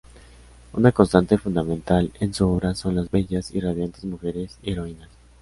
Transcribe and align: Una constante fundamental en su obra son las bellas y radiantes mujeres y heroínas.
Una 0.73 0.91
constante 0.93 1.37
fundamental 1.37 2.11
en 2.19 2.33
su 2.33 2.47
obra 2.49 2.73
son 2.73 2.95
las 2.95 3.11
bellas 3.11 3.53
y 3.53 3.59
radiantes 3.59 4.03
mujeres 4.03 4.57
y 4.63 4.71
heroínas. 4.71 5.09